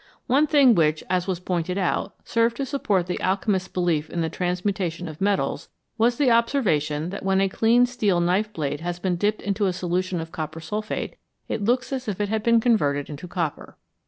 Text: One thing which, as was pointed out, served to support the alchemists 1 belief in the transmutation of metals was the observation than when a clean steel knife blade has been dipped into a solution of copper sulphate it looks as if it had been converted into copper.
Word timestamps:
One 0.25 0.47
thing 0.47 0.73
which, 0.73 1.03
as 1.11 1.27
was 1.27 1.39
pointed 1.39 1.77
out, 1.77 2.15
served 2.25 2.57
to 2.57 2.65
support 2.65 3.05
the 3.05 3.21
alchemists 3.21 3.69
1 3.69 3.73
belief 3.73 4.09
in 4.09 4.21
the 4.21 4.31
transmutation 4.31 5.07
of 5.07 5.21
metals 5.21 5.69
was 5.95 6.17
the 6.17 6.31
observation 6.31 7.11
than 7.11 7.19
when 7.23 7.39
a 7.39 7.47
clean 7.47 7.85
steel 7.85 8.19
knife 8.19 8.51
blade 8.51 8.79
has 8.81 8.97
been 8.97 9.15
dipped 9.15 9.43
into 9.43 9.67
a 9.67 9.73
solution 9.73 10.19
of 10.19 10.31
copper 10.31 10.59
sulphate 10.59 11.17
it 11.47 11.63
looks 11.63 11.93
as 11.93 12.07
if 12.07 12.19
it 12.19 12.29
had 12.29 12.41
been 12.41 12.59
converted 12.59 13.11
into 13.11 13.27
copper. 13.27 13.77